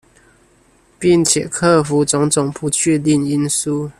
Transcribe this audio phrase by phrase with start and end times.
[0.99, 3.87] 並且克服種種不確定因素